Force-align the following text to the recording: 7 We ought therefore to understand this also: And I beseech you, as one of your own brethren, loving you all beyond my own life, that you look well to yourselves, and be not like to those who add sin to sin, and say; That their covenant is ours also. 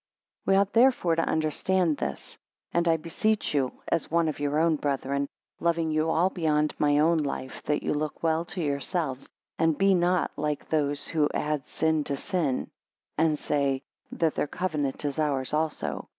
7 0.45 0.51
We 0.55 0.59
ought 0.59 0.73
therefore 0.73 1.15
to 1.15 1.21
understand 1.21 1.97
this 1.97 2.31
also: 2.33 2.37
And 2.73 2.87
I 2.87 2.97
beseech 2.97 3.53
you, 3.53 3.83
as 3.87 4.09
one 4.09 4.27
of 4.29 4.39
your 4.39 4.57
own 4.57 4.77
brethren, 4.77 5.27
loving 5.59 5.91
you 5.91 6.09
all 6.09 6.31
beyond 6.31 6.73
my 6.79 6.97
own 6.97 7.19
life, 7.19 7.61
that 7.65 7.83
you 7.83 7.93
look 7.93 8.23
well 8.23 8.43
to 8.45 8.63
yourselves, 8.63 9.29
and 9.59 9.77
be 9.77 9.93
not 9.93 10.31
like 10.35 10.63
to 10.69 10.71
those 10.71 11.07
who 11.09 11.29
add 11.35 11.67
sin 11.67 12.03
to 12.05 12.15
sin, 12.15 12.71
and 13.15 13.37
say; 13.37 13.83
That 14.11 14.33
their 14.33 14.47
covenant 14.47 15.05
is 15.05 15.19
ours 15.19 15.53
also. 15.53 16.09